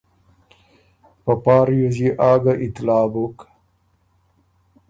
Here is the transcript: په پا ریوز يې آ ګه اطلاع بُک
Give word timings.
په 1.23 1.33
پا 1.43 1.57
ریوز 1.67 1.97
يې 2.03 2.09
آ 2.29 2.31
ګه 2.43 2.53
اطلاع 2.65 3.05
بُک 3.13 3.37